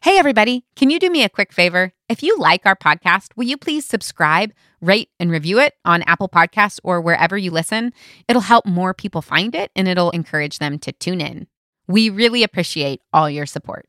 [0.00, 1.92] Hey, everybody, can you do me a quick favor?
[2.08, 6.28] If you like our podcast, will you please subscribe, rate, and review it on Apple
[6.28, 7.92] Podcasts or wherever you listen?
[8.28, 11.48] It'll help more people find it and it'll encourage them to tune in.
[11.88, 13.88] We really appreciate all your support.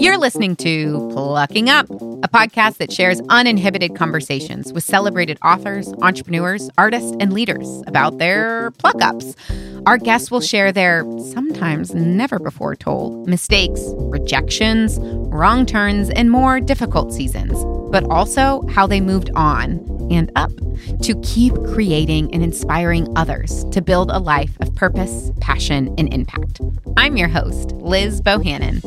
[0.00, 6.68] You're listening to Plucking Up, a podcast that shares uninhibited conversations with celebrated authors, entrepreneurs,
[6.76, 9.36] artists, and leaders about their pluck ups.
[9.86, 16.58] Our guests will share their sometimes never before told mistakes, rejections, wrong turns, and more
[16.58, 17.56] difficult seasons,
[17.90, 20.52] but also how they moved on and up
[21.02, 26.60] to keep creating and inspiring others to build a life of purpose, passion, and impact.
[26.96, 28.84] I'm your host, Liz Bohannon.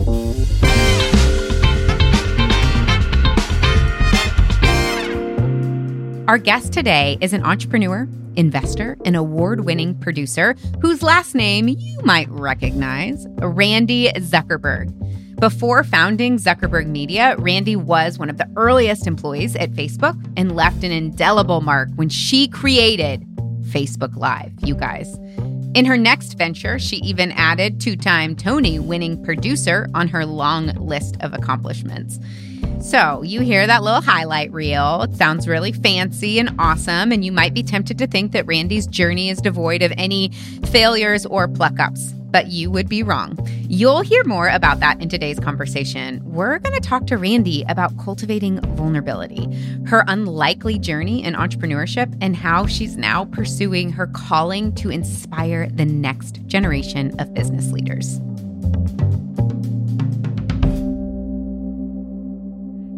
[6.27, 11.99] Our guest today is an entrepreneur, investor, and award winning producer whose last name you
[12.03, 14.93] might recognize Randi Zuckerberg.
[15.41, 20.83] Before founding Zuckerberg Media, Randi was one of the earliest employees at Facebook and left
[20.83, 23.25] an indelible mark when she created
[23.71, 25.11] Facebook Live, you guys.
[25.73, 30.67] In her next venture, she even added two time Tony winning producer on her long
[30.75, 32.19] list of accomplishments.
[32.79, 35.01] So, you hear that little highlight reel.
[35.01, 38.85] It sounds really fancy and awesome, and you might be tempted to think that Randi's
[38.85, 40.29] journey is devoid of any
[40.65, 43.37] failures or pluck ups but you would be wrong.
[43.69, 46.21] You'll hear more about that in today's conversation.
[46.23, 49.47] We're going to talk to Randi about cultivating vulnerability,
[49.85, 55.85] her unlikely journey in entrepreneurship, and how she's now pursuing her calling to inspire the
[55.85, 58.19] next generation of business leaders.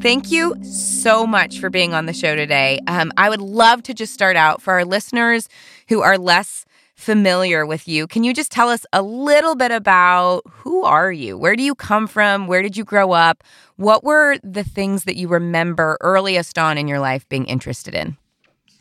[0.02, 2.82] Thank you so much for being on the show today.
[2.88, 5.48] Um, I would love to just start out for our listeners
[5.88, 6.66] who are less
[7.04, 8.08] familiar with you.
[8.08, 11.38] Can you just tell us a little bit about who are you?
[11.38, 12.48] Where do you come from?
[12.48, 13.44] Where did you grow up?
[13.76, 18.18] What were the things that you remember earliest on in your life being interested in?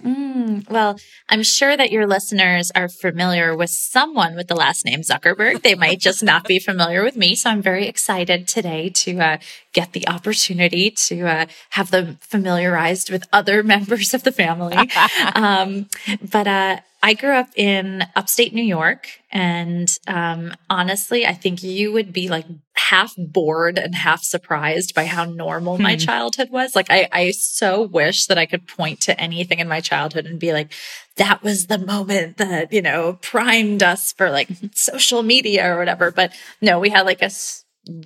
[0.05, 5.03] Mm, well, I'm sure that your listeners are familiar with someone with the last name
[5.03, 5.63] Zuckerberg.
[5.63, 7.37] They might just not be familiar with me.
[7.37, 9.39] So I'm very excited today to uh,
[9.73, 14.77] get the opportunity to uh, have them familiarized with other members of the family.
[15.35, 15.89] um,
[16.31, 19.09] but uh, I grew up in upstate New York.
[19.33, 25.07] And um, honestly, I think you would be like half bored and half surprised by
[25.07, 25.99] how normal my hmm.
[25.99, 26.77] childhood was.
[26.77, 30.39] Like, I, I so wish that I could point to anything in my childhood and
[30.39, 30.73] be like,
[31.17, 36.13] that was the moment that, you know, primed us for like social media or whatever.
[36.13, 37.31] But no, we had like a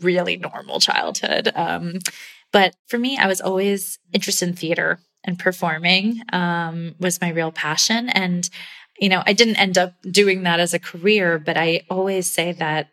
[0.01, 1.53] really normal childhood.
[1.55, 1.99] Um,
[2.53, 7.53] but for me, I was always interested in theater and performing um, was my real
[7.53, 8.09] passion.
[8.09, 8.49] And
[8.99, 12.53] you know, I didn't end up doing that as a career, but I always say
[12.53, 12.89] that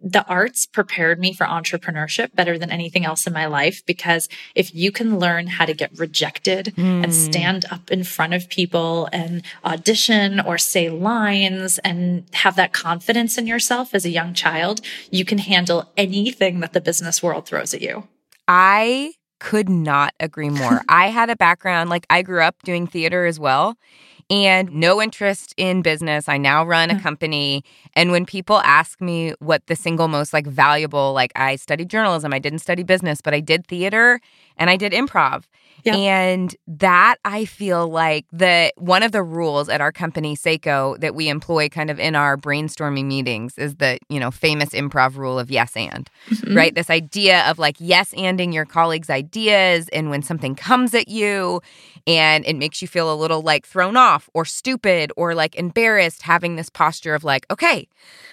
[0.00, 4.74] the arts prepared me for entrepreneurship better than anything else in my life because if
[4.74, 7.02] you can learn how to get rejected mm.
[7.02, 7.10] and hmm.
[7.10, 13.38] stand up in front of people and audition or say lines and have that confidence
[13.38, 14.80] in yourself as a young child,
[15.10, 18.06] you can handle anything that the business world throws at you.
[18.48, 20.82] I could not agree more.
[20.88, 23.76] I had a background, like I grew up doing theater as well
[24.30, 26.28] and no interest in business.
[26.28, 27.02] I now run a mm.
[27.02, 27.64] company.
[27.94, 32.32] And when people ask me what the single most like valuable, like I studied journalism,
[32.32, 34.20] I didn't study business, but I did theater
[34.56, 35.44] and I did improv.
[35.84, 35.96] Yep.
[35.96, 41.14] And that I feel like the one of the rules at our company Sseko that
[41.14, 45.38] we employ kind of in our brainstorming meetings is the, you know, famous improv rule
[45.38, 46.10] of yes and.
[46.28, 46.56] Mm-hmm.
[46.56, 46.74] Right?
[46.74, 51.62] This idea of like yes anding your colleagues' ideas and when something comes at you
[52.06, 56.22] and it makes you feel a little like thrown off or stupid or like embarrassed
[56.22, 57.88] having this posture of like, okay,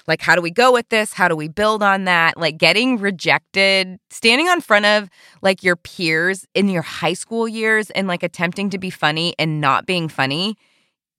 [0.08, 1.14] like how do we go with this?
[1.14, 2.38] How do we build on that?
[2.38, 5.10] Like getting rejected, standing on front of
[5.42, 9.60] like your peers in your high school years and like attempting to be funny and
[9.62, 10.56] not being funny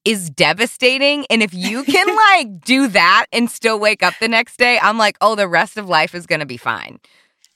[0.04, 1.26] is devastating.
[1.28, 4.96] And if you can like do that and still wake up the next day, I'm
[4.98, 6.98] like, oh, the rest of life is going to be fine.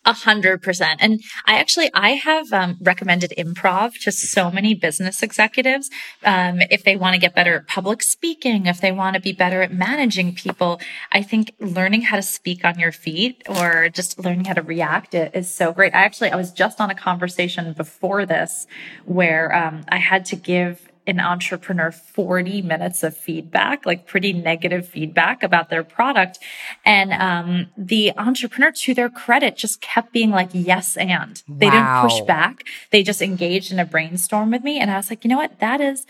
[0.04, 1.00] A hundred percent.
[1.00, 5.90] And I actually, I have um, recommended improv to so many business executives.
[6.24, 9.32] Um, if they want to get better at public speaking, if they want to be
[9.32, 10.80] better at managing people,
[11.12, 15.14] I think learning how to speak on your feet or just learning how to react
[15.14, 15.94] is so great.
[15.94, 18.66] I actually, I was just on a conversation before this
[19.04, 24.88] where um, I had to give an entrepreneur 40 minutes of feedback, like pretty negative
[24.88, 26.38] feedback about their product.
[26.84, 32.02] And um, the entrepreneur, to their credit, just kept being like, yes, and they wow.
[32.02, 32.64] didn't push back.
[32.90, 34.78] They just engaged in a brainstorm with me.
[34.78, 35.58] And I was like, you know what?
[35.60, 36.06] That is,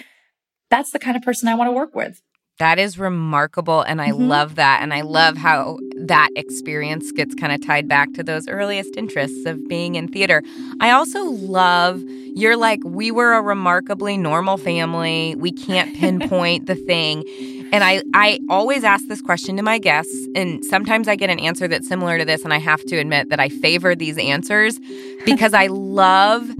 [0.70, 2.22] that's the kind of person I want to work with.
[2.58, 3.82] That is remarkable.
[3.82, 4.28] And I Mhm.
[4.28, 4.80] love that.
[4.82, 9.46] And I love how that experience gets kind of tied back to those earliest interests
[9.46, 10.42] of being in theater.
[10.80, 12.02] I also love
[12.34, 15.34] you're like, we were a remarkably normal family.
[15.36, 17.24] We can't pinpoint the thing.
[17.72, 21.38] And I, I always ask this question to my guests, and sometimes I get an
[21.38, 24.78] answer that's similar to this, and I have to admit that I favor these answers
[25.26, 26.50] because I love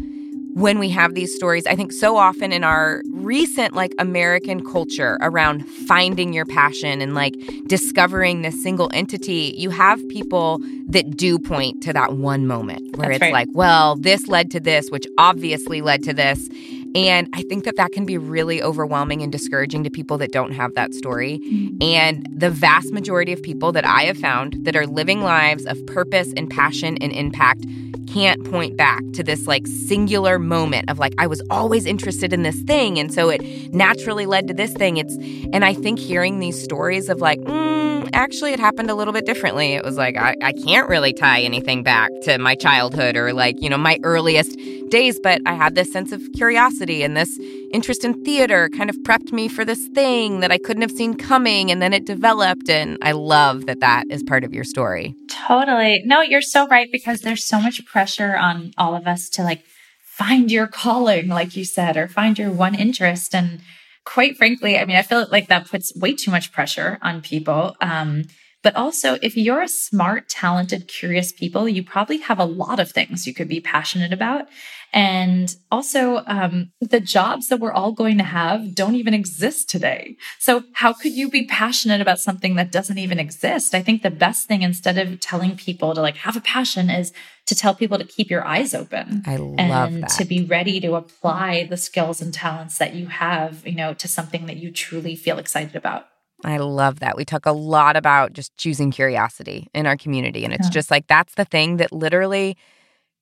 [0.54, 1.66] when we have these stories.
[1.66, 7.14] I think so often in our recent like American culture around finding your passion and
[7.14, 7.34] like
[7.66, 13.08] discovering this single entity, you have people that do point to that one moment where
[13.08, 13.32] That's it's right.
[13.32, 16.48] like, well, this led to this, which obviously led to this.
[16.94, 20.52] And I think that that can be really overwhelming and discouraging to people that don't
[20.52, 21.40] have that story.
[21.80, 25.84] And the vast majority of people that I have found that are living lives of
[25.86, 27.64] purpose and passion and impact
[28.12, 32.42] can't point back to this like singular moment of like I was always interested in
[32.42, 33.42] this thing and so it
[33.72, 34.98] naturally led to this thing.
[34.98, 35.16] It's
[35.52, 39.24] and I think hearing these stories of like mm, actually it happened a little bit
[39.24, 39.72] differently.
[39.72, 43.60] It was like I, I can't really tie anything back to my childhood or like
[43.62, 44.58] you know my earliest
[44.90, 47.38] days but I had this sense of curiosity and this
[47.72, 51.14] interest in theater kind of prepped me for this thing that I couldn't have seen
[51.16, 55.14] coming and then it developed and I love that that is part of your story
[55.46, 56.02] Totally.
[56.04, 59.64] No, you're so right because there's so much pressure on all of us to like
[60.02, 63.34] find your calling, like you said, or find your one interest.
[63.34, 63.60] And
[64.04, 67.76] quite frankly, I mean, I feel like that puts way too much pressure on people.
[67.80, 68.24] Um,
[68.62, 72.92] but also, if you're a smart, talented, curious people, you probably have a lot of
[72.92, 74.46] things you could be passionate about.
[74.92, 80.16] And also, um, the jobs that we're all going to have don't even exist today.
[80.38, 83.74] So, how could you be passionate about something that doesn't even exist?
[83.74, 87.12] I think the best thing, instead of telling people to like have a passion, is
[87.46, 90.78] to tell people to keep your eyes open I love and that to be ready
[90.80, 94.70] to apply the skills and talents that you have, you know, to something that you
[94.70, 96.06] truly feel excited about.
[96.44, 97.16] I love that.
[97.16, 100.44] We talk a lot about just choosing curiosity in our community.
[100.44, 100.72] And it's Yeah.
[100.72, 102.56] just like that's the thing that literally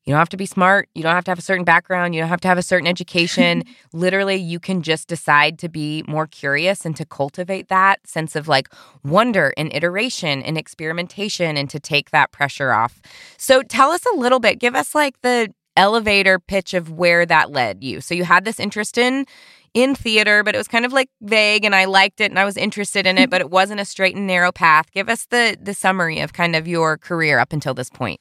[0.04, 0.88] you don't have to be smart.
[0.94, 2.14] You don't have to have a certain background.
[2.14, 3.64] You don't have to have a certain education.
[3.92, 8.48] literally, you can just decide to be more curious and to cultivate that sense of
[8.48, 8.68] like
[9.04, 13.00] wonder and iteration and experimentation and to take that pressure off.
[13.36, 17.50] So tell us a little bit, give us like the elevator pitch of where that
[17.50, 18.00] led you.
[18.00, 19.26] So you had this interest in
[19.72, 22.44] in theater, but it was kind of like vague and I liked it and I
[22.44, 24.90] was interested in it, but it wasn't a straight and narrow path.
[24.92, 28.20] Give us the the summary of kind of your career up until this point.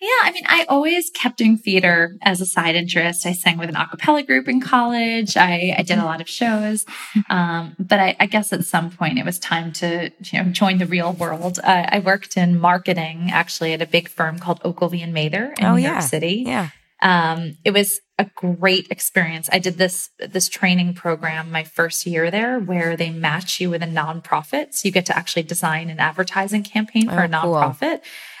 [0.00, 3.26] Yeah, I mean, I always kept doing theater as a side interest.
[3.26, 5.36] I sang with an a cappella group in college.
[5.36, 6.86] I, I did a lot of shows.
[7.28, 10.78] Um, but I, I guess at some point it was time to, you know, join
[10.78, 11.58] the real world.
[11.62, 15.64] Uh, I worked in marketing actually at a big firm called Ogilvy and Mather in
[15.64, 15.92] Oh, New yeah.
[15.92, 16.44] York City.
[16.46, 16.70] Yeah.
[17.02, 19.48] Um, it was a great experience.
[19.52, 23.82] I did this this training program my first year there, where they match you with
[23.82, 27.54] a nonprofit, so you get to actually design an advertising campaign for Oh, a cool.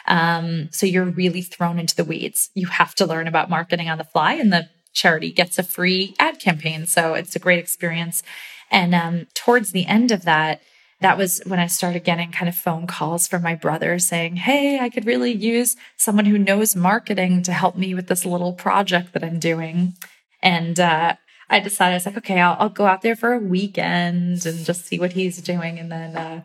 [0.06, 2.50] Um, so you're really thrown into the weeds.
[2.54, 6.14] You have to learn about marketing on the fly, and the charity gets a free
[6.18, 6.86] ad campaign.
[6.86, 8.22] So it's a great experience.
[8.70, 10.60] And um, towards the end of that,
[11.00, 14.78] that was when I started getting kind of phone calls from my brother saying, Hey,
[14.80, 19.14] I could really use someone who knows marketing to help me with this little project
[19.14, 19.94] that I'm doing.
[20.42, 21.16] And uh,
[21.48, 24.64] I decided, I was like, okay, I'll, I'll go out there for a weekend and
[24.64, 25.78] just see what he's doing.
[25.78, 26.42] And then uh,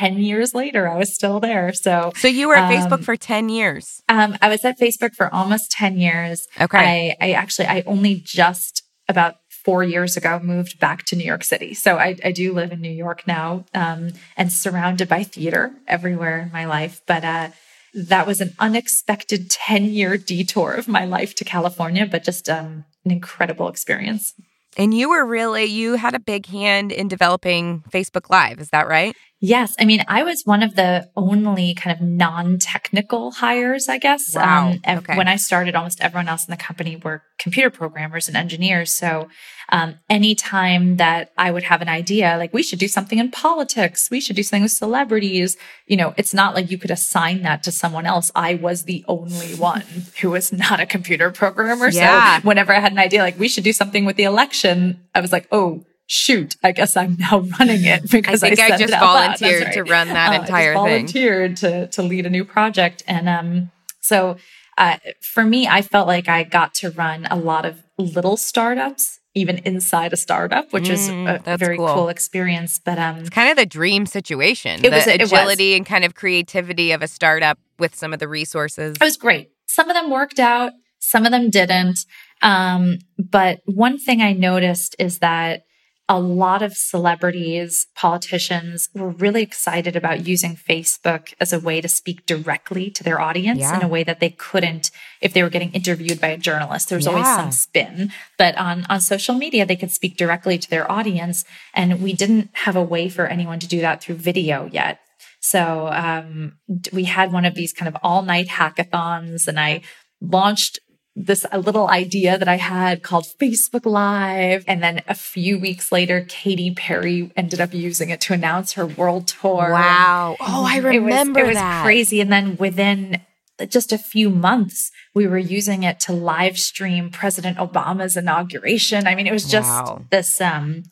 [0.00, 1.72] 10 years later, I was still there.
[1.72, 4.02] So So you were at Um, Facebook for 10 years.
[4.08, 6.46] um, I was at Facebook for almost 10 years.
[6.60, 6.78] Okay.
[7.20, 11.44] I, I actually, I only just about four years ago moved back to New York
[11.44, 11.74] City.
[11.74, 16.38] So I, I do live in New York now um, and surrounded by theater everywhere
[16.40, 17.02] in my life.
[17.06, 17.48] But uh,
[17.92, 22.84] that was an unexpected 10 year detour of my life to California, but just um,
[23.04, 24.32] an incredible experience.
[24.78, 28.86] and you were really you had a big hand in developing Facebook Live, is that
[28.88, 29.14] right?
[29.42, 29.74] Yes.
[29.80, 34.34] I mean, I was one of the only kind of non technical hires, I guess.
[34.34, 34.74] Wow.
[34.84, 35.16] ev- Okay.
[35.16, 38.94] When I started, almost everyone else in the company were computer programmers and engineers.
[38.94, 39.28] So,
[39.70, 44.08] um, anytime that I would have an idea, like we should do something in politics,
[44.10, 45.56] we should do something with celebrities,
[45.86, 48.30] you know, it's not like you could assign that to someone else.
[48.34, 49.84] I was the only one
[50.20, 51.88] who was not a computer programmer.
[51.88, 52.40] Yeah.
[52.40, 55.20] So, whenever I had an idea, like we should do something with the election, I
[55.20, 58.78] was like, oh, shoot, I guess I'm now running it because I, think I said
[58.80, 59.14] just it out loud.
[59.30, 60.82] That's volunteered to run that Uh, I entire thing.
[60.82, 64.36] volunteered to to lead a new project, and um, so
[64.76, 69.20] uh, for me, I felt like I got to run a lot of little startups,
[69.34, 71.94] even inside a startup, which is Mm, a very cool.
[71.94, 72.08] cool.
[72.08, 72.80] experience.
[72.84, 74.84] But um, Kind of the dream situation.
[74.84, 75.32] It was- the it was.
[75.32, 78.96] agility and kind of creativity of a startup with some of the resources.
[79.00, 79.50] It was great.
[79.66, 82.00] Some of them worked out, some of them didn't.
[82.42, 85.62] Um, but one thing I noticed is that
[86.10, 91.86] a lot of celebrities, politicians were really excited about using Facebook as a way to
[91.86, 93.76] speak directly to their audience Yeah.
[93.76, 94.90] in a way that they couldn't
[95.20, 96.88] if they were getting interviewed by a journalist.
[96.88, 97.36] There's always Yeah.
[97.36, 102.02] some spin, but on on social media they could speak directly to their audience, and
[102.02, 104.98] we didn't have a way for anyone to do that through video yet.
[105.40, 106.54] So um,
[106.92, 109.82] we had one of these kind of all night hackathons, and I
[110.20, 110.80] launched
[111.16, 114.64] this a little idea that I had called Facebook Live.
[114.66, 118.86] And then a few weeks later, Katy Perry ended up using it to announce her
[118.86, 119.70] world tour.
[119.72, 120.36] Wow.
[120.40, 122.20] Oh, I It was- remember it was, crazy.
[122.20, 123.20] And then within
[123.68, 129.06] just a few months, we were using it to live stream President Obama's inauguration.
[129.06, 130.04] I mean, it was just Wow.
[130.10, 130.84] this um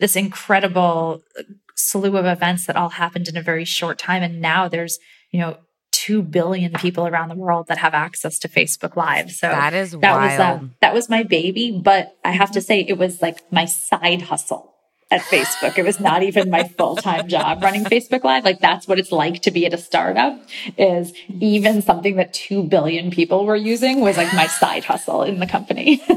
[0.00, 1.20] this incredible
[1.76, 4.22] slew of events that all happened in a very short time.
[4.22, 4.98] And now there's,
[5.32, 5.56] you know,
[5.94, 9.30] two billion people around the world that have access to Facebook Live.
[9.30, 10.30] So That is that wild.
[10.30, 13.64] was uh, that was my baby, but I have to say it was like my
[13.64, 14.74] side hustle
[15.12, 15.78] at Facebook.
[15.78, 18.44] It was not even my full-time job running Facebook Live.
[18.44, 20.42] Like that's what it's like to be at a startup
[20.76, 25.38] is even something that 2 billion people were using was like my side hustle in
[25.38, 26.02] the company.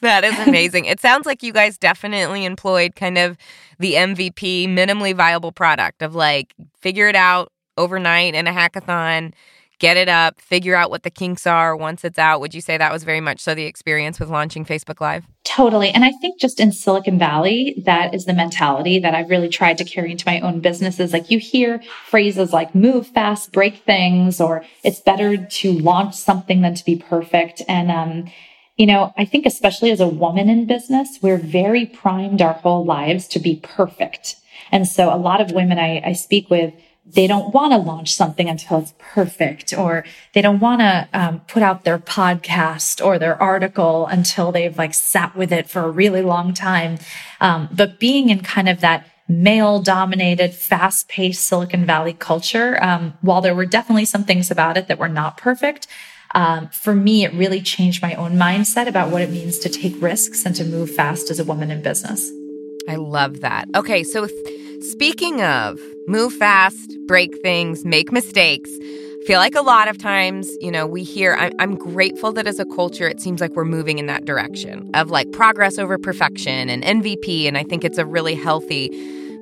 [0.00, 0.86] that is amazing.
[0.86, 3.36] It sounds like you guys definitely employed kind of
[3.78, 9.32] the MVP, minimally viable product of like figure it out overnight in a hackathon,
[9.78, 12.40] get it up, figure out what the kinks are once it's out.
[12.40, 15.26] Would you say that was very much so the experience with launching Facebook Live?
[15.44, 15.90] Totally.
[15.90, 19.78] And I think just in Silicon Valley, that is the mentality that I've really tried
[19.78, 21.12] to carry into my own businesses.
[21.12, 26.62] Like you hear phrases like move fast, break things, or it's better to launch something
[26.62, 27.62] than to be perfect.
[27.68, 28.32] And, um,
[28.76, 32.84] you know, I think especially as a woman in business, we're very primed our whole
[32.84, 34.36] lives to be perfect.
[34.72, 36.74] And so a lot of women I, I speak with,
[37.06, 41.40] they don't want to launch something until it's perfect, or they don't want to um,
[41.46, 45.90] put out their podcast or their article until they've like sat with it for a
[45.90, 46.98] really long time.
[47.40, 53.14] Um, but being in kind of that male dominated, fast paced Silicon Valley culture, um,
[53.22, 55.86] while there were definitely some things about it that were not perfect,
[56.34, 60.00] um, for me, it really changed my own mindset about what it means to take
[60.02, 62.30] risks and to move fast as a woman in business.
[62.88, 63.66] I love that.
[63.74, 69.62] Okay, so th- speaking of move fast, break things, make mistakes, I feel like a
[69.62, 73.20] lot of times, you know, we hear, I'm, I'm grateful that as a culture, it
[73.20, 77.48] seems like we're moving in that direction of like progress over perfection and MVP.
[77.48, 78.88] And I think it's a really healthy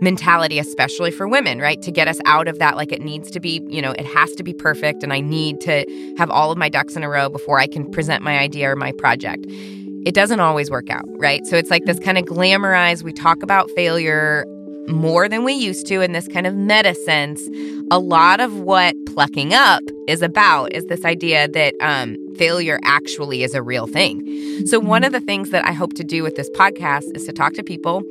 [0.00, 1.80] mentality, especially for women, right?
[1.82, 4.32] To get us out of that, like it needs to be, you know, it has
[4.36, 5.02] to be perfect.
[5.02, 5.84] And I need to
[6.16, 8.76] have all of my ducks in a row before I can present my idea or
[8.76, 9.46] my project
[10.04, 11.46] it doesn't always work out, right?
[11.46, 14.44] So it's like this kind of glamorized, we talk about failure
[14.88, 17.48] more than we used to in this kind of meta sense.
[17.90, 23.42] A lot of what plucking up is about is this idea that um, failure actually
[23.42, 24.66] is a real thing.
[24.66, 27.32] So, one of the things that I hope to do with this podcast is to
[27.32, 28.02] talk to people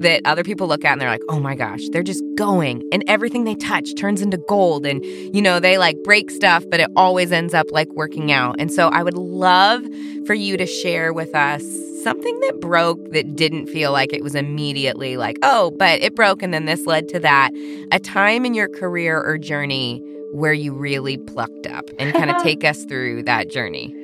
[0.00, 3.04] that other people look at and they're like, oh my gosh, they're just going and
[3.06, 4.86] everything they touch turns into gold.
[4.86, 8.56] And, you know, they like break stuff, but it always ends up like working out.
[8.58, 9.84] And so, I would love
[10.26, 11.62] for you to share with us
[12.02, 16.42] something that broke that didn't feel like it was immediately like, oh, but it broke
[16.42, 17.50] and then this led to that.
[17.92, 20.00] A time in your career or journey
[20.32, 23.94] where you really plucked up and kind of take us through that journey.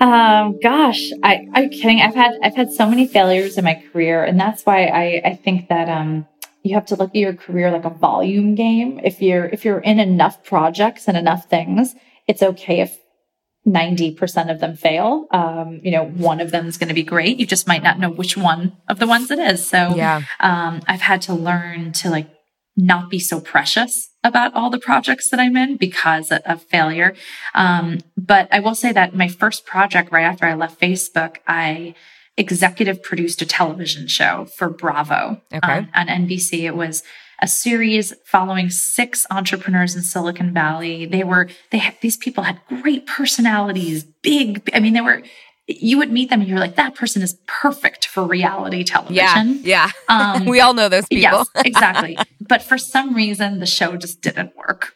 [0.00, 2.00] Um, gosh, I, I'm kidding.
[2.00, 4.24] I've had, I've had so many failures in my career.
[4.24, 6.26] And that's why I, I think that, um,
[6.62, 8.98] you have to look at your career like a volume game.
[9.04, 11.94] If you're, if you're in enough projects and enough things,
[12.26, 12.98] it's okay if
[13.66, 15.26] 90% of them fail.
[15.30, 17.38] Um, you know, one of them is going to be great.
[17.38, 19.66] You just might not know which one of the ones it is.
[19.66, 20.22] So, Yeah.
[20.40, 22.28] um, I've had to learn to like
[22.76, 27.14] not be so precious about all the projects that I'm in because of, of failure.
[27.54, 31.94] Um, but I will say that my first project right after I left Facebook, I
[32.36, 35.72] executive produced a television show for Bravo Okay.
[35.72, 36.62] on, on NBC.
[36.64, 37.02] It was
[37.40, 41.06] a series following six entrepreneurs in Silicon Valley.
[41.06, 45.22] They were, they had, these people had great personalities, big, I mean, they were,
[45.66, 48.84] you would meet them and you're like, that person is perfect for reality Yeah.
[48.84, 49.60] television.
[49.64, 49.90] Yeah.
[50.08, 51.20] Um, we all know those people.
[51.22, 52.16] Yes, exactly.
[52.40, 54.92] but for some reason, the show just didn't work.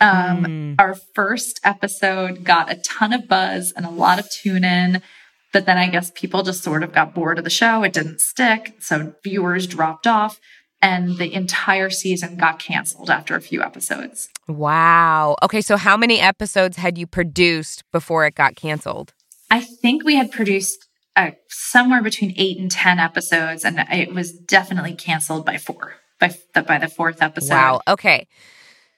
[0.00, 0.74] Um, Mm.
[0.78, 5.02] Our first episode got a ton of buzz and a lot of tune in,
[5.52, 7.82] but then I guess people just sort of got bored of the show.
[7.82, 8.76] It didn't stick.
[8.80, 10.40] So viewers dropped off
[10.82, 14.28] and the entire season got canceled after a few episodes.
[14.48, 15.36] Wow.
[15.42, 19.12] Okay, so how many episodes had you produced before it got canceled?
[19.50, 24.32] I think we had produced uh, somewhere between eight and 10 episodes, and it was
[24.32, 27.54] definitely canceled by four, by, the, by the fourth episode.
[27.54, 27.80] Wow.
[27.86, 28.26] Okay.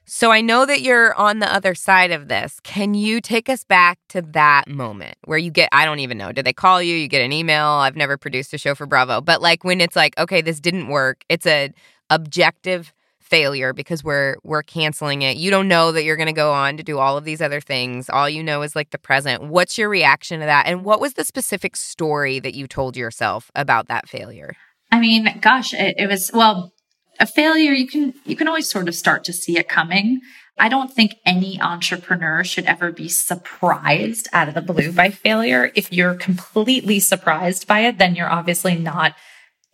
[0.05, 2.59] So I know that you're on the other side of this.
[2.65, 6.33] Can you take us back to that moment where you get I don't even know.
[6.33, 6.95] Did they call you?
[6.95, 7.67] You get an email.
[7.67, 9.21] I've never produced a show for Bravo.
[9.21, 11.25] But like when it's like, okay, this didn't work.
[11.29, 11.73] It's a
[12.11, 12.93] objective
[13.33, 15.39] failure because we're we're canceling it.
[15.39, 17.63] You don't know that you're going to go on to do all of these other
[17.63, 18.11] things.
[18.11, 19.45] All you know is like the present.
[19.45, 20.67] What's your reaction to that?
[20.67, 24.55] And what was the specific story that you told yourself about that failure?
[24.91, 26.75] I mean, gosh, it, it was well,
[27.21, 30.21] a failure you can you can always sort of start to see it coming.
[30.59, 35.73] I don't think any entrepreneur should ever be surprised out of the blue by failure.
[35.75, 39.15] If you're completely surprised by it, then you're obviously not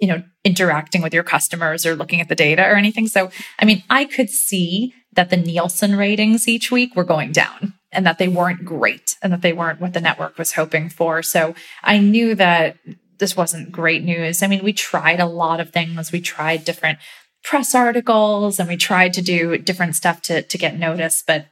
[0.01, 3.09] you know, interacting with your customers or looking at the data or anything.
[3.09, 7.75] So, I mean, I could see that the Nielsen ratings each week were going down
[7.91, 11.23] and that they weren't great and that they weren't what the network was hoping for.
[11.23, 12.77] So I knew that
[13.19, 14.43] this wasn't great news.
[14.43, 16.13] I mean, we tried a lot of things.
[16.13, 16.99] We tried different
[17.45, 21.47] press articles and we tried to do different stuff to, to get noticed, but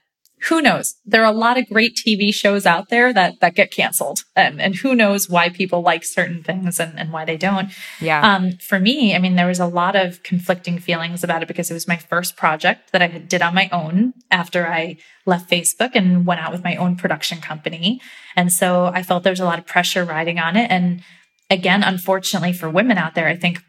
[0.49, 0.97] who knows?
[1.05, 4.61] There are a lot of great TV shows out there that that get canceled, and
[4.61, 7.73] and who knows why people like certain things and, and why they don't.
[8.01, 8.21] Yeah.
[8.21, 11.71] Um, for me, I mean, there was a lot of conflicting feelings about it because
[11.71, 15.93] it was my first project that I did on my own after I left Facebook
[15.95, 18.01] and went out with my own production company,
[18.37, 20.71] and so I felt there was a lot of pressure riding on it.
[20.71, 21.03] And
[21.49, 23.63] again, unfortunately for women out there, I think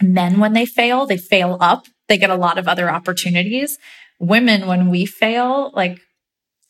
[0.00, 1.86] men when they fail, they fail up.
[2.08, 3.78] They get a lot of other opportunities
[4.20, 5.98] women, when we fail, like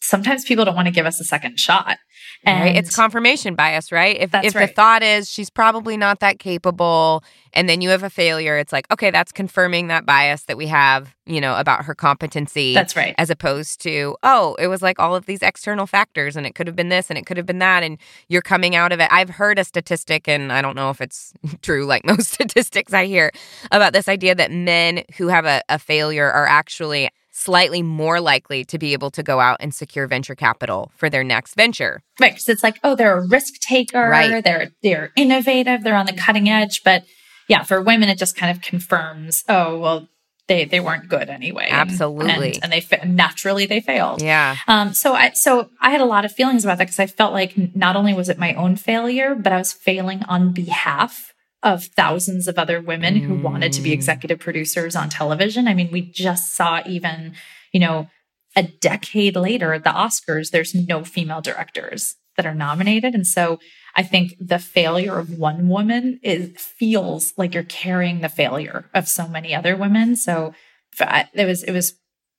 [0.00, 1.98] sometimes people don't want to give us a second shot.
[2.44, 2.76] And right?
[2.76, 4.16] it's confirmation bias, right?
[4.18, 4.68] If if right.
[4.68, 8.72] the thought is she's probably not that capable and then you have a failure, it's
[8.72, 12.72] like, okay, that's confirming that bias that we have, you know, about her competency.
[12.72, 13.14] That's right.
[13.18, 16.66] As opposed to, oh, it was like all of these external factors and it could
[16.66, 19.08] have been this and it could have been that and you're coming out of it.
[19.10, 23.06] I've heard a statistic and I don't know if it's true like most statistics I
[23.06, 23.32] hear
[23.70, 28.64] about this idea that men who have a, a failure are actually slightly more likely
[28.66, 32.02] to be able to go out and secure venture capital for their next venture.
[32.20, 32.32] Right.
[32.32, 34.08] Because it's like, oh, they're a risk taker.
[34.08, 34.44] Right.
[34.44, 35.82] They're they're innovative.
[35.82, 36.82] They're on the cutting edge.
[36.84, 37.04] But
[37.48, 40.08] yeah, for women, it just kind of confirms, oh, well,
[40.48, 41.68] they they weren't good anyway.
[41.70, 42.54] Absolutely.
[42.54, 44.20] And, and they fa- naturally they failed.
[44.20, 44.56] Yeah.
[44.68, 44.92] Um.
[44.92, 47.54] So I so I had a lot of feelings about that because I felt like
[47.74, 52.48] not only was it my own failure, but I was failing on behalf of thousands
[52.48, 53.22] of other women mm.
[53.22, 53.94] who wanted to be mm.
[53.94, 55.68] executive producers on television.
[55.68, 57.34] I mean, we just saw even,
[57.72, 58.08] you know,
[58.56, 63.14] a decade later at the Oscars, there's no female directors that are nominated.
[63.14, 63.58] And so
[63.94, 69.08] I think the failure of one woman is feels like you're carrying the failure of
[69.08, 70.16] so many other women.
[70.16, 70.54] So
[70.98, 71.94] it was it was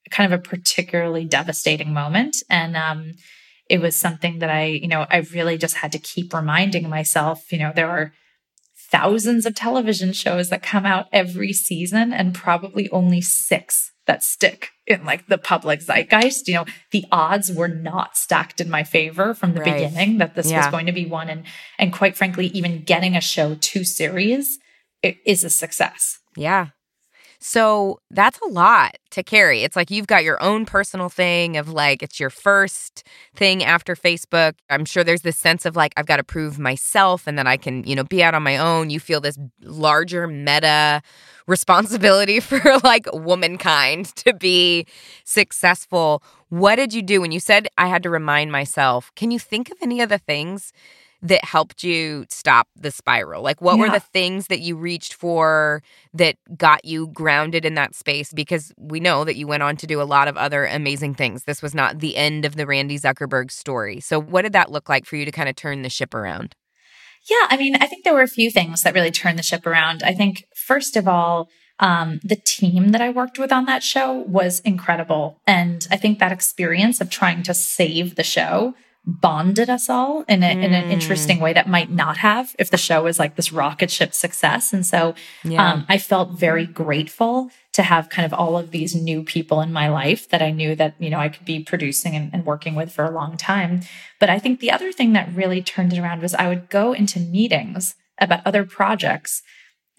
[0.09, 2.37] kind of a particularly devastating moment.
[2.49, 3.13] And um
[3.69, 7.51] it was something that I, you know, I really just had to keep reminding myself,
[7.53, 8.11] you know, there are
[8.91, 14.69] thousands of television shows that come out every season and probably only six that stick
[14.85, 16.47] in like the public zeitgeist.
[16.47, 19.73] You know, the odds were not stacked in my favor from the right.
[19.73, 20.57] beginning that this yeah.
[20.57, 21.29] was going to be one.
[21.29, 21.45] And
[21.79, 24.59] and quite frankly, even getting a show to series
[25.01, 26.19] is a success.
[26.35, 26.67] Yeah.
[27.43, 29.63] So that's a lot to carry.
[29.63, 33.03] It's like you've got your own personal thing of like, it's your first
[33.35, 34.53] thing after Facebook.
[34.69, 37.57] I'm sure there's this sense of like, I've got to prove myself and then I
[37.57, 38.91] can, you know, be out on my own.
[38.91, 41.01] You feel this larger meta
[41.47, 44.85] responsibility for like womankind to be
[45.25, 46.21] successful.
[46.49, 49.11] What did you do when you said I had to remind myself?
[49.15, 50.73] Can you think of any of the things
[51.21, 53.43] that helped you stop the spiral?
[53.43, 53.83] Like, what yeah.
[53.83, 58.33] were the things that you reached for that got you grounded in that space?
[58.33, 61.43] Because we know that you went on to do a lot of other amazing things.
[61.43, 63.99] This was not the end of the Randi Zuckerberg story.
[63.99, 66.55] So, what did that look like for you to kind of turn the ship around?
[67.29, 69.67] Yeah, I mean, I think there were a few things that really turned the ship
[69.67, 70.01] around.
[70.01, 74.13] I think, first of all, um, the team that I worked with on that show
[74.13, 75.39] was incredible.
[75.47, 80.43] And I think that experience of trying to save the show bonded us all in,
[80.43, 80.63] a, mm.
[80.63, 83.89] in an interesting way that might not have if the show was like this rocket
[83.89, 84.73] ship success.
[84.73, 85.73] And so yeah.
[85.73, 89.73] um, I felt very grateful to have kind of all of these new people in
[89.73, 92.75] my life that I knew that, you know, I could be producing and, and working
[92.75, 93.81] with for a long time.
[94.19, 96.93] But I think the other thing that really turned it around was I would go
[96.93, 99.41] into meetings about other projects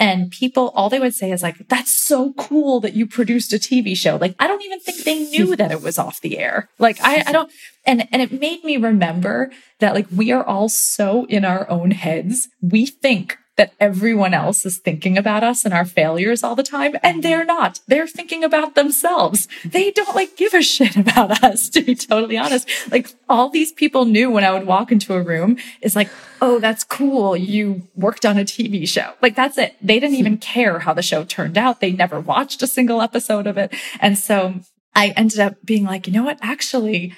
[0.02, 3.56] and people, all they would say is like, that's so cool that you produced a
[3.56, 4.16] TV show.
[4.16, 6.68] Like, I don't even think they knew that it was off the air.
[6.80, 7.52] Like, I, I don't,
[7.86, 11.92] and, and it made me remember that like we are all so in our own
[11.92, 12.48] heads.
[12.60, 16.96] We think that everyone else is thinking about us and our failures all the time.
[16.96, 17.20] And mm-hmm.
[17.20, 17.78] they're not.
[17.86, 19.46] They're thinking about themselves.
[19.64, 22.68] They don't like give a shit about us, to be totally honest.
[22.90, 26.58] Like all these people knew when I would walk into a room is like, oh,
[26.58, 27.36] that's cool.
[27.36, 29.12] You worked on a TV show.
[29.22, 29.76] Like that's it.
[29.80, 31.78] They didn't even care how the show turned out.
[31.78, 33.72] They never watched a single episode of it.
[34.00, 34.56] And so
[34.92, 36.40] I ended up being like, you know what?
[36.42, 37.14] Actually,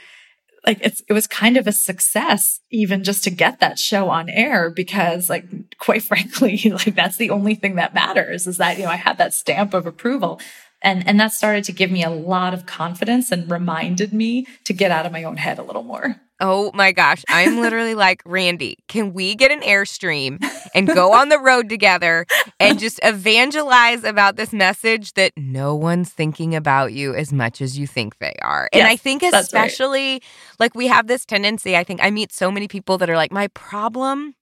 [0.67, 4.29] like it's, it was kind of a success even just to get that show on
[4.29, 5.45] air because like
[5.79, 9.19] quite frankly like that's the only thing that matters is that you know i had
[9.19, 10.41] that stamp of approval.
[10.83, 14.75] And and that started to give me a lot of confidence and reminded me to
[14.75, 17.25] get out of my own head a little more Oh my gosh.
[17.31, 22.27] I'm literally like, Randi, can we get an Airstream and go on the road together
[22.61, 27.79] and just evangelize about this message that no one's thinking about you as much as
[27.79, 28.69] you think they are?
[28.75, 29.43] Yes, and I think, that's right.
[29.43, 30.23] especially,
[30.59, 31.79] like, we have this tendency.
[31.79, 34.35] I think I meet so many people that are like, my problem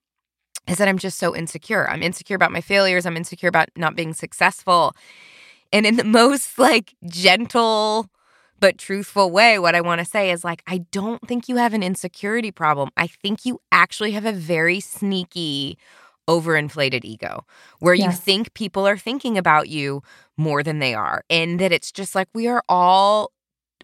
[0.66, 1.88] is that I'm just so insecure.
[1.88, 3.06] I'm insecure about my failures.
[3.06, 4.96] I'm insecure about not being successful.
[5.72, 8.08] And in the most like gentle,
[8.62, 11.74] but truthful way, what I want to say is like, I don't think you have
[11.74, 12.90] an insecurity problem.
[12.96, 15.76] I think you actually have a very sneaky,
[16.30, 17.44] overinflated ego
[17.80, 20.00] where you think people are thinking about you
[20.36, 21.24] more than they are.
[21.28, 23.32] And that it's just like we are all,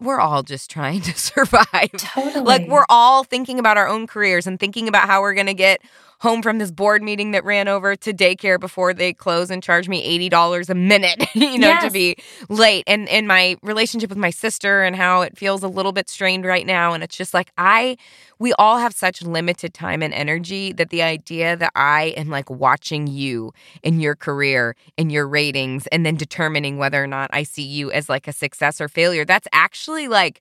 [0.01, 1.91] we're all just trying to survive.
[1.97, 5.49] totally Like we're all thinking about our own careers and thinking about how we're going
[5.49, 5.81] to get
[6.21, 9.89] home from this board meeting that ran over to daycare before they close and charge
[9.89, 12.17] me $80 a minute, you know, to be
[12.49, 12.85] late.
[12.87, 16.45] And and my relationship with my sister and how it feels a little bit strained
[16.45, 17.97] right now and it's just like I
[18.39, 22.49] we all have such limited time and energy that the idea that I am like
[22.49, 23.53] watching you
[23.83, 27.91] in your career and your ratings and then determining whether or not I see you
[27.91, 30.41] as like a success or failure, that's actually like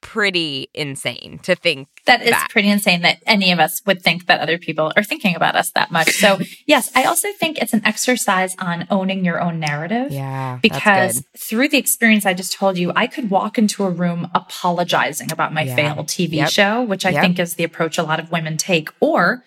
[0.00, 2.48] pretty insane to think That is that.
[2.50, 5.70] pretty insane that any of us would think that other people are thinking about us
[5.72, 6.10] that much.
[6.12, 10.12] So, yes, I also think it's an exercise on owning your own narrative.
[10.12, 10.58] Yeah.
[10.62, 15.32] Because through the experience I just told you, I could walk into a room apologizing
[15.32, 15.76] about my Yeah.
[15.76, 16.50] failed TV Yep.
[16.50, 17.22] show, which I Yep.
[17.22, 18.88] think is the approach a lot of women take.
[19.00, 19.42] Or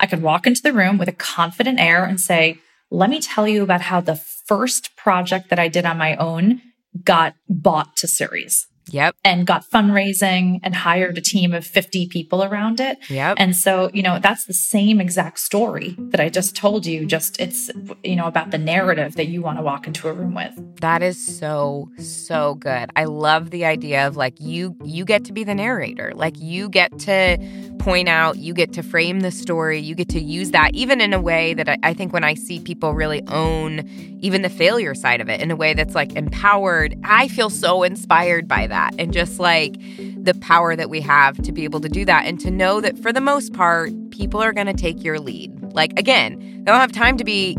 [0.00, 2.58] I could walk into the room with a confident air and say,
[2.90, 6.60] let me tell you about how the first project that I did on my own
[7.04, 9.16] got bought to series Yep.
[9.24, 12.98] and got fundraising and hired a team of 50 people around it.
[13.08, 13.36] Yep.
[13.38, 17.06] And so, you know, that's the same exact story that I just told you.
[17.06, 17.70] Just it's,
[18.02, 20.52] you know, about the narrative that you want to walk into a room with.
[20.80, 22.90] That is so so good.
[22.96, 26.12] I love the idea of like you you get to be the narrator.
[26.14, 27.38] Like you get to
[27.78, 31.12] point out, you get to frame the story, you get to use that even in
[31.12, 33.88] a way that I, I think when I see people really own
[34.20, 37.82] even the failure side of it in a way that's like empowered, I feel so
[37.82, 38.73] inspired by that.
[38.98, 39.76] And just like
[40.22, 42.98] the power that we have to be able to do that and to know that
[42.98, 45.52] for the most part, people are going to take your lead.
[45.72, 47.56] Like, again, they don't have time to be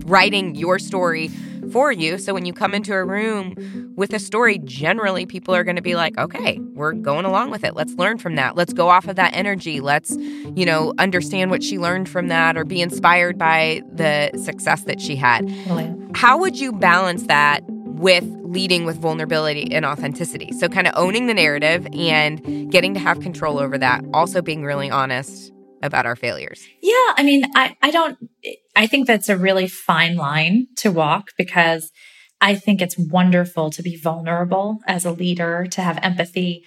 [0.04, 1.30] writing your story
[1.70, 2.18] for you.
[2.18, 5.82] So when you come into a room with a story, generally people are going to
[5.82, 7.74] be like, okay, we're going along with it.
[7.74, 8.56] Let's learn from that.
[8.56, 9.80] Let's go off of that energy.
[9.80, 14.82] Let's, you know, understand what she learned from that or be inspired by the success
[14.84, 15.48] that she had.
[16.14, 17.62] How would you balance that
[18.00, 20.52] with leading with vulnerability and authenticity?
[20.52, 24.64] So, kind of owning the narrative and getting to have control over that, also being
[24.64, 26.66] really honest about our failures.
[26.82, 27.14] Yeah.
[27.16, 28.18] I mean, I, I don't,
[28.76, 31.90] I think that's a really fine line to walk because
[32.40, 36.64] I think it's wonderful to be vulnerable as a leader, to have empathy.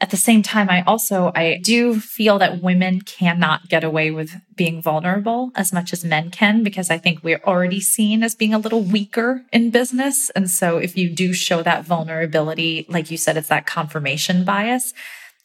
[0.00, 4.30] At the same time, I also, I do feel that women cannot get away with
[4.54, 8.54] being vulnerable as much as men can because I think we're already seen as being
[8.54, 10.30] a little weaker in business.
[10.30, 14.94] And so if you do show that vulnerability, like you said, it's that confirmation bias.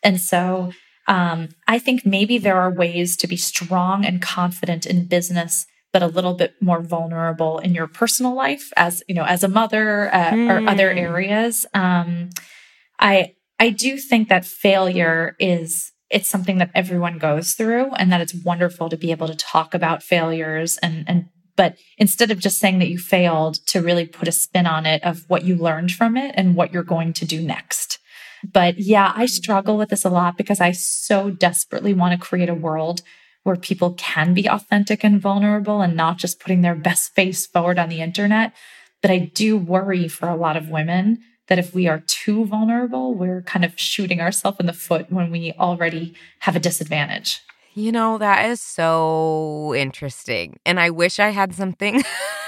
[0.03, 0.71] And so
[1.07, 6.03] um, I think maybe there are ways to be strong and confident in business, but
[6.03, 10.13] a little bit more vulnerable in your personal life, as you know, as a mother
[10.13, 10.99] uh, or other Hmm.
[10.99, 11.65] areas.
[11.73, 12.29] Um,
[12.99, 18.21] I I do think that failure is it's something that everyone goes through, and that
[18.21, 21.25] it's wonderful to be able to talk about failures and and.
[21.55, 25.03] But instead of just saying that you failed, to really put a spin on it
[25.03, 27.99] of what you learned from it and what you're going to do next.
[28.51, 32.49] But yeah, I struggle with this a lot because I so desperately want to create
[32.49, 33.03] a world
[33.43, 37.77] where people can be authentic and vulnerable and not just putting their best face forward
[37.77, 38.53] on the internet.
[39.01, 41.19] But I do worry for a lot of women
[41.53, 45.29] that if we are too vulnerable, we're kind of shooting ourselves in the foot when
[45.29, 47.41] we already have a disadvantage.
[47.75, 50.59] You know, that is so interesting.
[50.65, 52.03] And I wish I had something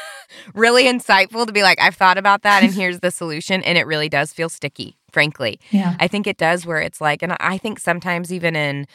[0.55, 3.61] really insightful to be like, I've thought about that and here's the solution.
[3.61, 5.59] And it really does feel sticky, frankly.
[5.69, 5.95] Yeah.
[5.99, 8.87] I think it does where it's like, and I think sometimes even in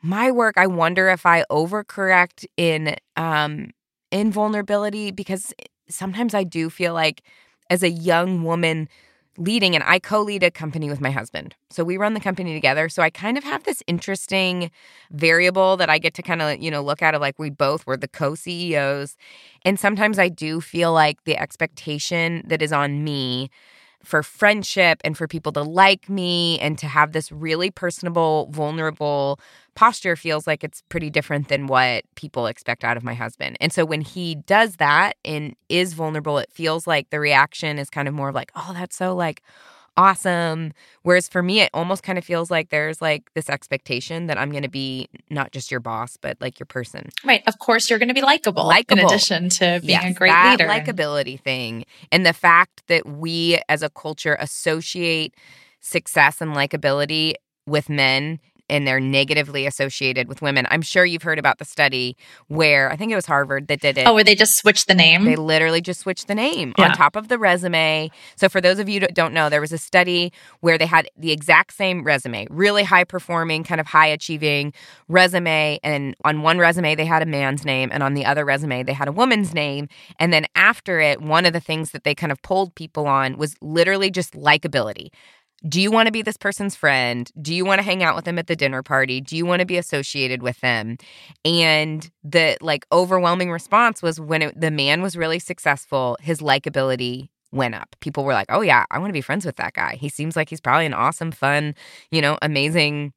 [0.00, 3.72] my work, I wonder if I overcorrect in um
[4.10, 5.52] in vulnerability because
[5.90, 7.22] sometimes I do feel like
[7.68, 8.88] as a young woman
[9.38, 11.54] leading and I co-lead a company with my husband.
[11.70, 12.88] So we run the company together.
[12.88, 14.70] So I kind of have this interesting
[15.10, 17.86] variable that I get to kind of, you know, look at it like we both
[17.86, 19.16] were the co-CEOs.
[19.64, 23.50] And sometimes I do feel like the expectation that is on me
[24.04, 29.38] for friendship and for people to like me and to have this really personable, vulnerable
[29.74, 33.56] posture feels like it's pretty different than what people expect out of my husband.
[33.60, 37.88] And so when he does that and is vulnerable, it feels like the reaction is
[37.88, 39.42] kind of more like, oh, that's so like
[39.96, 40.72] awesome.
[41.02, 44.50] Whereas for me, it almost kind of feels like there's like this expectation that I'm
[44.50, 47.10] going to be not just your boss, but like your person.
[47.24, 47.42] Right.
[47.46, 48.70] Of course, you're going to be likable.
[48.70, 50.70] In addition to being yes, a great that leader.
[50.70, 55.34] likability thing, and the fact that we as a culture associate
[55.80, 57.34] success and likability
[57.66, 58.40] with men
[58.72, 60.66] and they're negatively associated with women.
[60.70, 62.16] I'm sure you've heard about the study
[62.48, 64.06] where I think it was Harvard that did it.
[64.06, 65.24] Oh, where they just switched the name?
[65.24, 66.86] They literally just switched the name Yeah.
[66.86, 68.10] on top of the resume.
[68.36, 71.08] So, for those of you that don't know, there was a study where they had
[71.16, 74.72] the exact same resume, really high performing, kind of high achieving
[75.08, 75.78] resume.
[75.82, 78.94] And on one resume, they had a man's name, and on the other resume, they
[78.94, 79.88] had a woman's name.
[80.18, 83.36] And then after it, one of the things that they kind of polled people on
[83.36, 85.10] was literally just likability.
[85.68, 87.30] Do you want to be this person's friend?
[87.40, 89.20] Do you want to hang out with them at the dinner party?
[89.20, 90.96] Do you want to be associated with them?
[91.44, 97.28] And the like overwhelming response was when it, the man was really successful, his likability
[97.52, 97.94] went up.
[98.00, 99.96] People were like, "Oh yeah, I want to be friends with that guy.
[99.96, 101.74] He seems like he's probably an awesome, fun,
[102.10, 103.12] you know, amazing,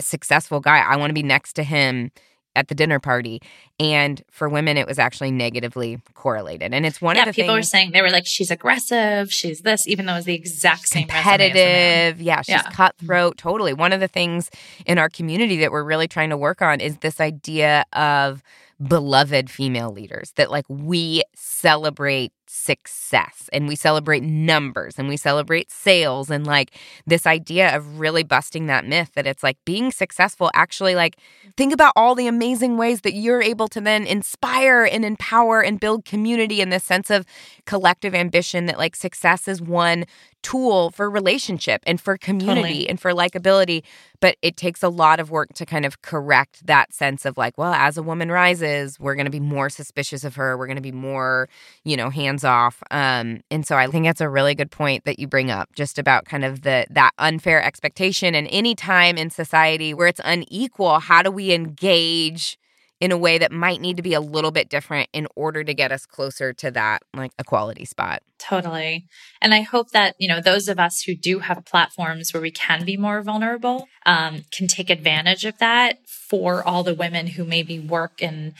[0.00, 0.80] successful guy.
[0.80, 2.10] I want to be next to him."
[2.56, 3.42] At the dinner party,
[3.80, 6.72] and for women, it was actually negatively correlated.
[6.72, 9.62] And it's one yeah, of the people were saying they were like, she's aggressive, she's
[9.62, 11.48] this, even though it's the exact same resume as the man.
[11.48, 12.20] competitive.
[12.22, 12.70] Yeah, she's Yeah.
[12.70, 13.38] cutthroat.
[13.38, 13.72] Totally.
[13.72, 14.50] One of the things
[14.86, 18.40] in our community that we're really trying to work on is this idea of
[18.86, 25.70] beloved female leaders that like we celebrate success and we celebrate numbers and we celebrate
[25.70, 26.72] sales and like
[27.06, 31.16] this idea of really busting that myth that it's like being successful actually like
[31.56, 35.80] think about all the amazing ways that you're able to then inspire and empower and
[35.80, 37.24] build community and this sense of
[37.66, 40.04] collective ambition that like success is one
[40.42, 42.88] tool for relationship and for community Totally.
[42.88, 43.82] and for likability
[44.20, 47.56] but it takes a lot of work to kind of correct that sense of like
[47.56, 50.76] well as a woman rises we're going to be more suspicious of her we're going
[50.76, 51.48] to be more
[51.84, 55.18] you know hands off um and so i think that's a really good point that
[55.18, 59.28] you bring up just about kind of the that unfair expectation and any time in
[59.30, 62.58] society where it's unequal how do we engage
[63.00, 65.74] in a way that might need to be a little bit different in order to
[65.74, 69.06] get us closer to that like equality spot Totally.
[69.40, 72.50] And I hope that, you know, those of us who do have platforms where we
[72.50, 77.44] can be more vulnerable um, can take advantage of that for all the women who
[77.44, 78.54] maybe work in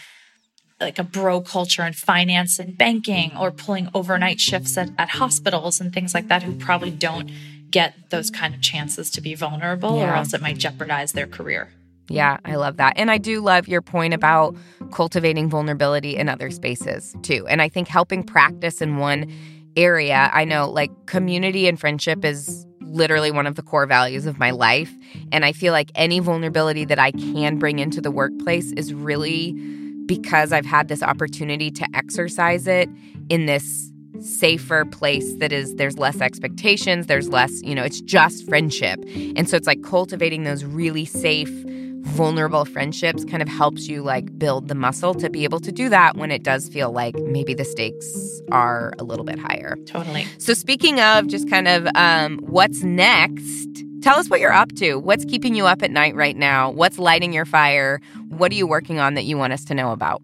[0.80, 5.80] like a bro culture and finance and banking or pulling overnight shifts at, at hospitals
[5.80, 7.30] and things like that who probably don't
[7.70, 11.72] get those kind of chances to be vulnerable or else it might jeopardize their career.
[12.08, 12.94] Yeah, I love that.
[12.96, 14.54] And I do love your point about
[14.92, 17.46] cultivating vulnerability in other spaces too.
[17.48, 19.32] And I think helping practice in one
[19.76, 24.38] area, I know like community and friendship is literally one of the core values of
[24.38, 24.92] my life.
[25.32, 29.54] And I feel like any vulnerability that I can bring into the workplace is really
[30.06, 32.88] because I've had this opportunity to exercise it
[33.28, 33.90] in this
[34.20, 38.98] safer place that is there's less expectations there's less you know it's just friendship
[39.36, 41.50] and so it's like cultivating those really safe
[42.04, 45.88] vulnerable friendships kind of helps you like build the muscle to be able to do
[45.88, 49.76] that when it does feel like maybe the stakes are a little bit higher.
[49.86, 50.26] Totally.
[50.38, 54.96] So speaking of just kind of um, what's next, tell us what you're up to.
[54.96, 56.70] What's keeping you up at night right now?
[56.70, 58.00] What's lighting your fire?
[58.28, 60.20] What are you working on that you want us to know about?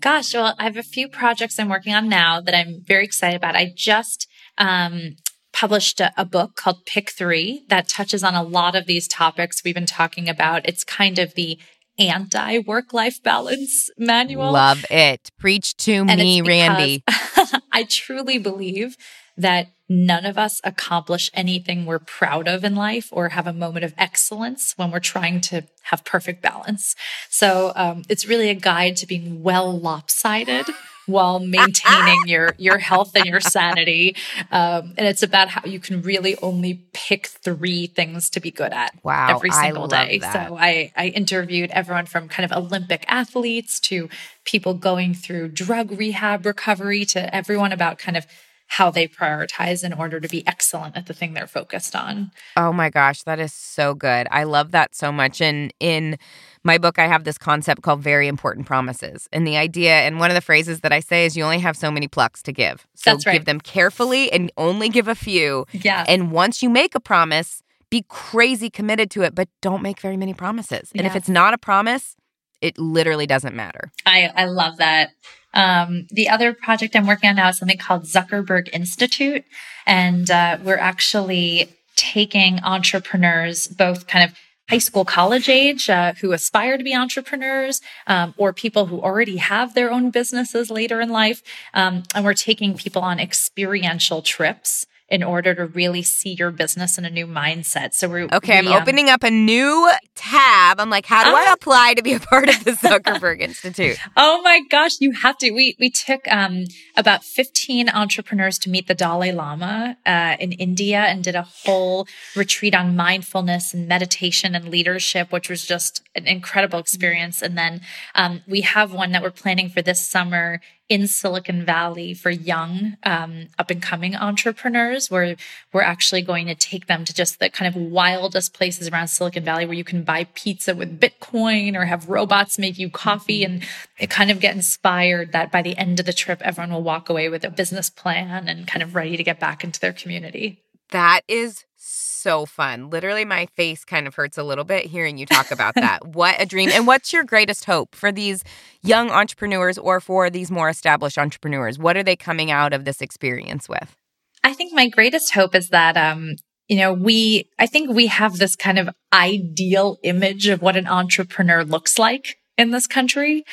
[0.00, 3.36] Gosh, well, I have a few projects I'm working on now that I'm very excited
[3.36, 3.54] about.
[3.54, 5.16] I just um,
[5.52, 9.62] published a, a book called Pick Three that touches on a lot of these topics
[9.62, 10.66] we've been talking about.
[10.66, 11.60] It's kind of the
[11.98, 14.50] anti work life balance manual.
[14.50, 15.28] Love it.
[15.38, 17.04] Preach to And me, Randi.
[17.72, 18.96] I truly believe
[19.40, 23.84] that none of us accomplish anything we're proud of in life or have a moment
[23.84, 26.94] of excellence when we're trying to have perfect balance.
[27.28, 30.66] So um, it's really a guide to being well lopsided.
[31.06, 34.14] While maintaining your your health and your sanity,
[34.52, 38.72] um, and it's about how you can really only pick three things to be good
[38.72, 40.18] at Wow, every single day.
[40.18, 40.48] that.
[40.48, 44.08] So I, I interviewed everyone from kind of Olympic athletes to
[44.44, 48.24] people going through drug rehab recovery to everyone about kind of
[48.70, 52.30] how they prioritize in order to be excellent at the thing they're focused on.
[52.56, 54.28] Oh my gosh, that is so good.
[54.30, 55.40] I love that so much.
[55.40, 56.16] And in
[56.62, 59.28] my book, I have this concept called very important promises.
[59.32, 61.76] And the idea, and one of the phrases that I say is you only have
[61.76, 62.86] so many plucks to give.
[62.94, 63.32] So That's right.
[63.32, 65.66] give them carefully and only give a few.
[65.72, 66.04] Yeah.
[66.06, 70.16] And once you make a promise, be crazy committed to it, but don't make very
[70.16, 70.92] many promises.
[70.94, 72.14] And if it's not a promise,
[72.60, 73.90] it literally doesn't matter.
[74.06, 75.10] I, I love that.
[75.54, 79.44] Um, the other project I'm working on now is something called Zuckerberg Institute.
[79.86, 84.36] And uh, we're actually taking entrepreneurs, both kind of
[84.70, 89.36] high school, college age, uh, who aspire to be entrepreneurs, um, or people who already
[89.38, 91.42] have their own businesses later in life.
[91.74, 96.96] Um, and we're taking people on experiential trips in order to really see your business
[96.96, 97.94] in a new mindset.
[97.94, 98.58] So we're okay.
[98.58, 100.78] I'm um, opening up a new tab.
[100.78, 101.52] I'm like, how do I ah.
[101.54, 103.98] apply to be a part of the Zuckerberg Institute?
[104.16, 105.50] Oh my gosh, you have to.
[105.50, 106.64] We we took um,
[106.96, 112.06] about 15 entrepreneurs to meet the Dalai Lama uh, in India and did a whole
[112.36, 117.42] retreat on mindfulness and meditation and leadership, which was just an incredible experience.
[117.42, 117.80] And then
[118.14, 122.96] um, we have one that we're planning for this summer in Silicon Valley for young,
[123.04, 125.36] um, up and coming entrepreneurs, where
[125.72, 129.44] we're actually going to take them to just the kind of wildest places around Silicon
[129.44, 133.44] Valley where you can buy pizza with Bitcoin or have robots make you coffee.
[133.44, 133.62] And
[134.08, 137.28] kind of get inspired that by the end of the trip, everyone will walk away
[137.28, 140.60] with a business plan and kind of ready to get back into their community.
[140.90, 142.90] That is so fun.
[142.90, 146.06] Literally, my face kind of hurts a little bit hearing you talk about that.
[146.06, 146.70] what a dream.
[146.70, 148.44] And what's your greatest hope for these
[148.82, 151.78] young entrepreneurs or for these more established entrepreneurs?
[151.78, 153.96] What are they coming out of this experience with?
[154.44, 156.36] I think my greatest hope is that, um,
[156.68, 160.86] you know, we, I think we have this kind of ideal image of what an
[160.86, 163.44] entrepreneur looks like in this country.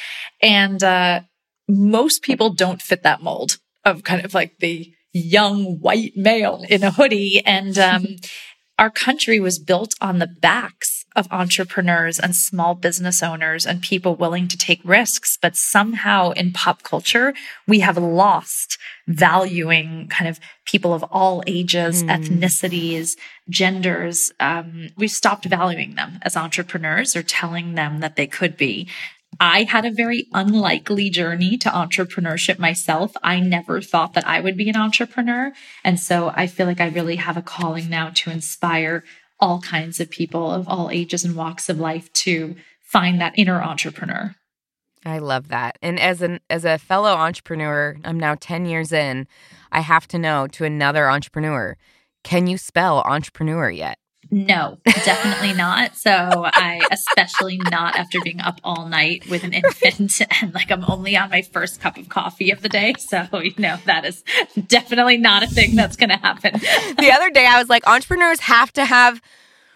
[0.41, 1.21] And, uh,
[1.69, 6.83] most people don't fit that mold of kind of like the young white male in
[6.83, 7.41] a hoodie.
[7.45, 8.05] And, um,
[8.79, 14.15] our country was built on the backs of entrepreneurs and small business owners and people
[14.15, 15.37] willing to take risks.
[15.41, 17.33] But somehow in pop culture,
[17.67, 22.15] we have lost valuing kind of people of all ages, mm.
[22.15, 23.17] ethnicities,
[23.49, 24.31] genders.
[24.39, 28.87] Um, we've stopped valuing them as entrepreneurs or telling them that they could be.
[29.39, 33.13] I had a very unlikely journey to entrepreneurship myself.
[33.23, 35.51] I never thought that I would be an entrepreneur.
[35.83, 39.03] And so I feel like I really have a calling now to inspire
[39.39, 43.61] all kinds of people of all ages and walks of life to find that inner
[43.61, 44.35] entrepreneur.
[45.05, 45.77] I love that.
[45.81, 49.27] And as an as a fellow entrepreneur, I'm now 10 years in,
[49.71, 51.77] I have to know to another entrepreneur,
[52.23, 53.99] can you spell entrepreneur yet?
[54.29, 55.95] No, definitely not.
[55.95, 60.83] So I, especially not after being up all night with an infant and like I'm
[60.87, 62.93] only on my first cup of coffee of the day.
[62.99, 64.23] So, you know, that is
[64.67, 66.53] definitely not a thing that's going to happen.
[66.97, 69.21] the other day I was like, entrepreneurs have to have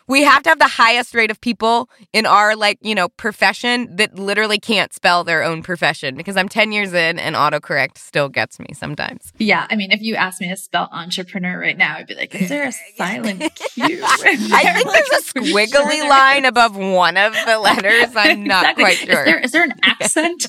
[0.07, 3.95] we have to have the highest rate of people in our like you know profession
[3.95, 8.29] that literally can't spell their own profession because i'm 10 years in and autocorrect still
[8.29, 9.31] gets me sometimes.
[9.37, 12.33] Yeah i mean if you asked me to spell entrepreneur right now i'd be like
[12.35, 17.57] is there a silent q i think there's a squiggly line above one of the
[17.59, 18.15] letters.
[18.15, 18.83] I'm not exactly.
[18.83, 19.19] quite sure.
[19.19, 20.47] is there, is there an accent?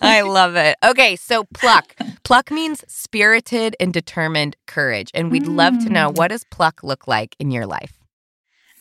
[0.00, 0.76] I love it.
[0.84, 1.94] Okay so pluck.
[2.24, 5.56] Pluck means spirited and determined courage and we'd mm.
[5.56, 6.16] love to know mm.
[6.16, 7.99] what does pluck look like in your life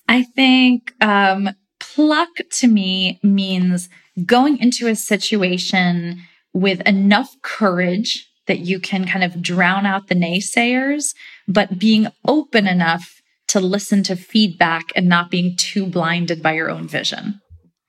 [0.09, 3.89] I think um, pluck to me means
[4.25, 10.15] going into a situation with enough courage that you can kind of drown out the
[10.15, 11.13] naysayers,
[11.47, 16.71] but being open enough to listen to feedback and not being too blinded by your
[16.71, 17.39] own vision.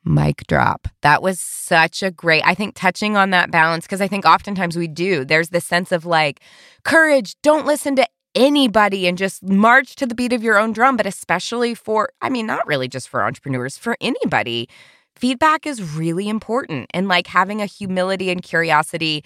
[0.05, 0.89] Mic drop.
[1.01, 4.77] That was such a great, I think, touching on that balance, because I think oftentimes
[4.77, 5.25] we do.
[5.25, 6.41] There's this sense of like,
[6.85, 10.97] courage, don't listen to anybody and just march to the beat of your own drum,
[10.97, 14.69] but especially for, I mean, not really just for entrepreneurs, for anybody.
[15.17, 16.87] Feedback is really important.
[16.95, 19.25] And like having a humility and curiosity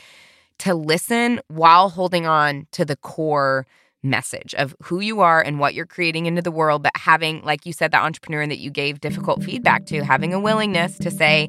[0.58, 3.66] to listen while holding on to the core
[4.02, 7.64] message of who you are and what you're creating into the world, but having, like
[7.64, 9.50] you said, the entrepreneur that you gave difficult mm-hmm.
[9.50, 11.48] feedback to, having a willingness to say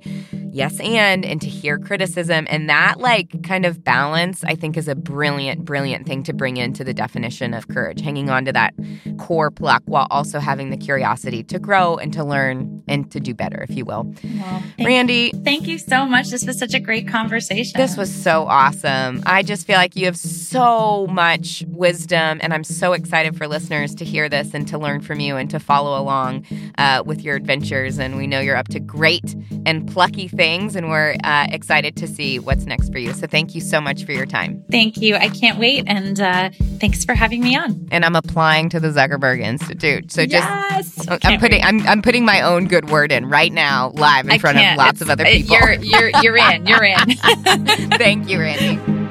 [0.55, 2.47] yes and and to hear criticism.
[2.49, 6.57] And that like kind of balance, I think, is a brilliant, brilliant thing to bring
[6.57, 8.73] into the definition of courage, hanging on to that
[9.17, 13.33] core pluck while also having the curiosity to grow and to learn and to do
[13.33, 14.03] better, if you will.
[14.23, 15.31] Well, thank Randi.
[15.33, 15.41] You.
[15.43, 16.29] Thank you so much.
[16.29, 17.73] This was such a great conversation.
[17.75, 19.21] This was so awesome.
[19.25, 23.95] I just feel like you have so much wisdom and I'm so excited for listeners
[23.95, 26.45] to hear this and to learn from you and to follow along
[26.77, 27.99] uh, with your adventures.
[27.99, 32.08] And we know you're up to great and plucky things, and we're uh, excited to
[32.08, 33.13] see what's next for you.
[33.13, 34.63] So thank you so much for your time.
[34.69, 35.15] Thank you.
[35.15, 35.86] I can't wait.
[35.88, 37.88] And uh, thanks for having me on.
[37.91, 40.11] And I'm applying to the Zuckerberg Institute.
[40.11, 41.07] So just yes!
[41.24, 44.38] I'm putting I'm, I'm putting my own good word in right now, live in I
[44.38, 45.57] front of lots it's, of other people.
[45.57, 46.67] You're you're you're in.
[46.67, 46.97] You're in.
[47.97, 49.05] thank you, Randi.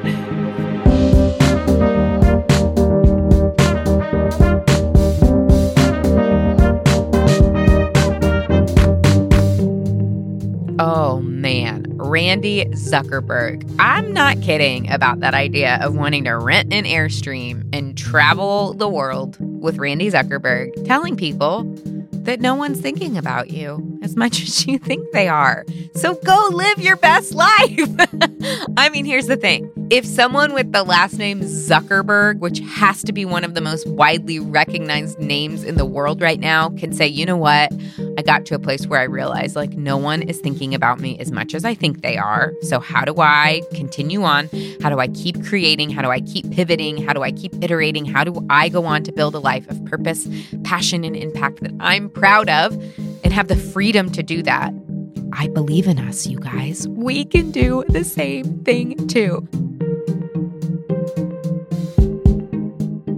[10.77, 11.21] Oh,
[12.15, 13.69] Randi Zuckerberg.
[13.81, 18.89] I'm not kidding about that idea of wanting to rent an Airstream and travel the
[18.89, 21.65] world with Randi Zuckerberg, telling people
[22.25, 25.65] that no one's thinking about you as much as you think they are.
[25.95, 27.91] So go live your best life.
[28.77, 33.13] I mean, here's the thing if someone with the last name Zuckerberg, which has to
[33.13, 37.07] be one of the most widely recognized names in the world right now, can say,
[37.07, 37.73] you know what?
[38.19, 41.19] I got to a place where I realized like no one is thinking about me
[41.19, 42.53] as much as I think they are.
[42.63, 44.49] So, how do I continue on?
[44.83, 45.91] How do I keep creating?
[45.91, 47.05] How do I keep pivoting?
[47.05, 48.05] How do I keep iterating?
[48.05, 50.27] How do I go on to build a life of purpose,
[50.65, 52.73] passion, and impact that I'm proud of
[53.25, 54.73] and have the freedom to do that?
[55.33, 56.87] I believe in us, you guys.
[56.89, 59.47] We can do the same thing too.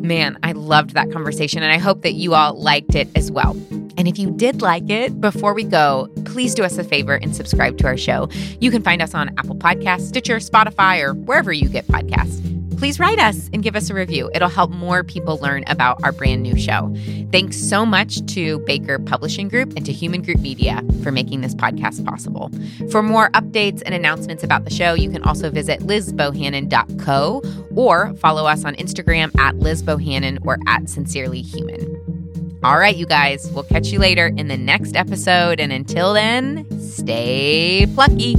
[0.06, 3.56] Man, I loved that conversation, and I hope that you all liked it as well.
[3.98, 7.34] And if you did like it, before we go, please do us a favor and
[7.34, 8.28] subscribe to our show.
[8.60, 12.55] You can find us on Apple Podcasts, Stitcher, Spotify, or wherever you get podcasts.
[12.76, 14.30] Please write us and give us a review.
[14.34, 16.94] It'll help more people learn about our brand new show.
[17.32, 21.54] Thanks so much to Baker Publishing Group and to Hueman Group Media for making this
[21.54, 22.50] podcast possible.
[22.90, 27.42] For more updates and announcements about the show, you can also visit lizbohannon.co
[27.74, 32.16] or follow us on Instagram at lizbohannon or at sincerelyhueman.
[32.62, 35.60] All right, you guys, we'll catch you later in the next episode.
[35.60, 38.34] And until then, stay plucky.